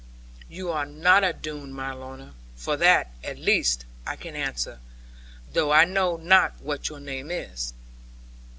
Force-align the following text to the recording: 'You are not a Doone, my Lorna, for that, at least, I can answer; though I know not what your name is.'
'You 0.49 0.71
are 0.71 0.87
not 0.87 1.23
a 1.23 1.31
Doone, 1.31 1.71
my 1.71 1.93
Lorna, 1.93 2.33
for 2.55 2.75
that, 2.75 3.11
at 3.23 3.37
least, 3.37 3.85
I 4.07 4.15
can 4.15 4.35
answer; 4.35 4.79
though 5.53 5.69
I 5.71 5.85
know 5.85 6.17
not 6.17 6.59
what 6.59 6.89
your 6.89 6.99
name 6.99 7.29
is.' 7.29 7.71